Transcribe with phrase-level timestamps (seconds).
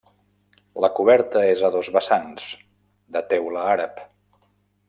[0.85, 2.49] La coberta és a dos vessants,
[3.17, 4.05] de teula àrab.